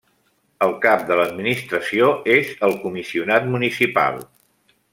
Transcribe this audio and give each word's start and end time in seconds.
El 0.67 0.71
cap 0.85 1.03
de 1.09 1.17
l'administració 1.19 2.09
és 2.37 2.49
el 2.69 2.73
Comissionat 2.87 3.47
Municipal. 3.57 4.19